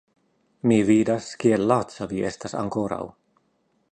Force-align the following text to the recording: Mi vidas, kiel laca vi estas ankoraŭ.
Mi 0.71 0.77
vidas, 0.87 1.27
kiel 1.43 1.67
laca 1.73 2.09
vi 2.13 2.25
estas 2.31 2.57
ankoraŭ. 2.65 3.03